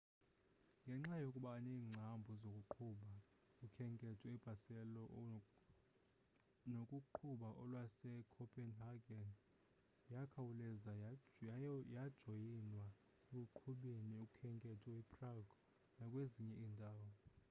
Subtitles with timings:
[0.85, 3.13] ngenxa yokuba neengcambu zokuqhuba
[3.65, 5.03] ukhenketho ebarcelo
[6.71, 9.33] nokuqhuba olwasecopenhageni
[10.13, 10.91] yakhawuleza
[11.97, 12.87] yajoyinwa
[13.39, 15.51] ekuqhubeni ukhenketho eprague
[15.97, 17.07] nakwezinye iindawo